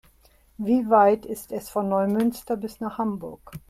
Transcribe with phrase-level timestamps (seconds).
[0.57, 3.39] Wie weit ist es von Neumünster bis nach Hamburg?